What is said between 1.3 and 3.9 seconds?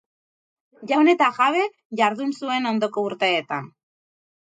jabe jardun zuen ondoko urteetan.